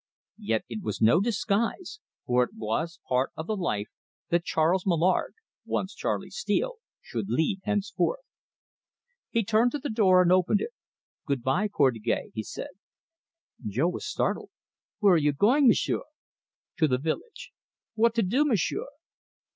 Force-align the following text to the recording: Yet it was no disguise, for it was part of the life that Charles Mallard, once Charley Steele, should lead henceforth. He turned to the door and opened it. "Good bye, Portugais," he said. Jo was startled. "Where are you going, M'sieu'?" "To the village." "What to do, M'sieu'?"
Yet 0.39 0.63
it 0.67 0.81
was 0.81 0.99
no 0.99 1.19
disguise, 1.21 1.99
for 2.25 2.43
it 2.43 2.55
was 2.55 2.99
part 3.07 3.29
of 3.37 3.45
the 3.45 3.55
life 3.55 3.91
that 4.29 4.43
Charles 4.43 4.83
Mallard, 4.83 5.35
once 5.63 5.93
Charley 5.93 6.31
Steele, 6.31 6.77
should 6.99 7.29
lead 7.29 7.59
henceforth. 7.65 8.21
He 9.29 9.43
turned 9.43 9.71
to 9.73 9.77
the 9.77 9.91
door 9.91 10.23
and 10.23 10.31
opened 10.31 10.59
it. 10.59 10.71
"Good 11.27 11.43
bye, 11.43 11.69
Portugais," 11.71 12.31
he 12.33 12.41
said. 12.41 12.69
Jo 13.63 13.89
was 13.89 14.07
startled. 14.07 14.49
"Where 14.97 15.13
are 15.13 15.17
you 15.17 15.33
going, 15.33 15.67
M'sieu'?" 15.67 16.05
"To 16.77 16.87
the 16.87 16.97
village." 16.97 17.51
"What 17.93 18.15
to 18.15 18.23
do, 18.23 18.43
M'sieu'?" 18.43 18.87